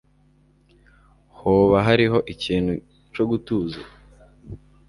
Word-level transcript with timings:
hoba 1.39 1.77
hariho 1.87 2.17
ikintu 2.33 2.73
co 3.13 3.23
gutuza 3.29 3.79